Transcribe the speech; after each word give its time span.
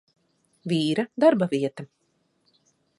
Vīra 0.71 1.05
darbavieta. 1.25 1.89